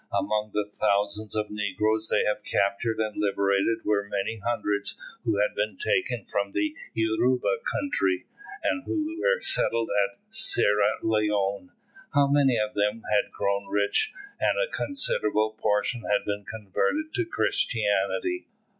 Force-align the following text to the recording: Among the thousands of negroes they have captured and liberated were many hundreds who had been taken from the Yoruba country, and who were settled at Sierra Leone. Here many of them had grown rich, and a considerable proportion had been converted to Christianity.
Among 0.11 0.49
the 0.51 0.67
thousands 0.67 1.35
of 1.35 1.51
negroes 1.51 2.07
they 2.09 2.23
have 2.25 2.43
captured 2.43 2.97
and 2.99 3.15
liberated 3.17 3.85
were 3.85 4.09
many 4.09 4.39
hundreds 4.39 4.97
who 5.23 5.37
had 5.39 5.53
been 5.53 5.77
taken 5.77 6.25
from 6.25 6.53
the 6.53 6.73
Yoruba 6.95 7.57
country, 7.71 8.25
and 8.63 8.83
who 8.85 9.21
were 9.21 9.41
settled 9.41 9.89
at 9.91 10.17
Sierra 10.33 10.93
Leone. 11.03 11.71
Here 12.15 12.27
many 12.27 12.57
of 12.57 12.73
them 12.73 13.03
had 13.11 13.31
grown 13.31 13.67
rich, 13.69 14.11
and 14.39 14.57
a 14.59 14.65
considerable 14.71 15.51
proportion 15.51 16.01
had 16.01 16.25
been 16.25 16.45
converted 16.45 17.13
to 17.13 17.25
Christianity. 17.27 18.47